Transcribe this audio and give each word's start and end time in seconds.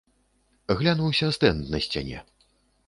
Глянуўся 0.79 1.31
стэнд 1.37 1.71
на 1.77 1.85
сцяне. 1.89 2.27